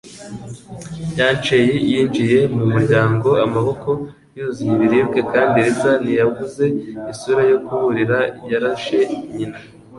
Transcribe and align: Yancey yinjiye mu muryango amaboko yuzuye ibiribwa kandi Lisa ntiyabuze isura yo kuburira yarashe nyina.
Yancey 1.17 1.67
yinjiye 1.91 2.39
mu 2.55 2.63
muryango 2.73 3.29
amaboko 3.45 3.89
yuzuye 4.35 4.71
ibiribwa 4.75 5.19
kandi 5.33 5.57
Lisa 5.65 5.91
ntiyabuze 6.03 6.65
isura 7.11 7.41
yo 7.51 7.57
kuburira 7.65 8.19
yarashe 8.51 8.99
nyina. 9.35 9.57